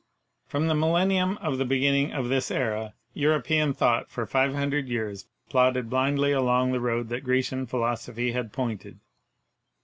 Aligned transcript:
From 0.47 0.65
the 0.65 0.73
millennium 0.73 1.37
of 1.43 1.59
the 1.59 1.63
beginning 1.63 2.11
of 2.11 2.27
this 2.27 2.49
era 2.49 2.95
Euro 3.13 3.39
pean 3.39 3.71
thought 3.71 4.09
for 4.09 4.25
500 4.25 4.87
years 4.87 5.27
plodded 5.47 5.91
blindly 5.91 6.31
along 6.31 6.71
the 6.71 6.79
road 6.81 7.09
that 7.09 7.23
Grecian 7.23 7.67
philosophy 7.67 8.31
had 8.31 8.51
pointed. 8.51 8.97